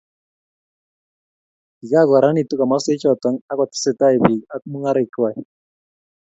[1.77, 5.37] kikokararanitu komoswek choto ako tetesetai bik ab mungaresiek kwai